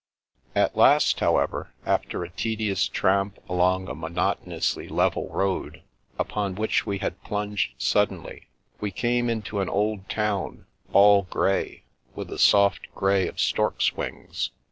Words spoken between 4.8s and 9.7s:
level road, upon which we had plunged suddenly, we came into an